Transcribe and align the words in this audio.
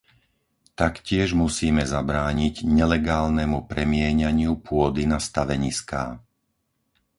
Taktiež 0.81 1.27
musíme 1.43 1.83
zabrániť 1.93 2.55
nelegálnemu 2.77 3.59
premieňaniu 3.71 4.53
pôdy 4.67 5.03
na 5.13 5.19
staveniská. 5.27 6.03